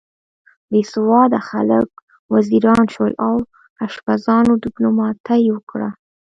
[0.69, 1.89] بې سواده خلک
[2.33, 3.35] وزیران شول او
[3.85, 5.89] اشپزانو دیپلوماتۍ وکړه.